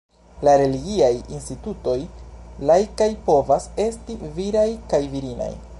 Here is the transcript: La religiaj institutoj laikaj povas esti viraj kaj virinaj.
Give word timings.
La 0.47 0.53
religiaj 0.61 1.11
institutoj 1.39 1.95
laikaj 2.71 3.09
povas 3.29 3.69
esti 3.89 4.19
viraj 4.41 4.69
kaj 4.95 5.07
virinaj. 5.17 5.53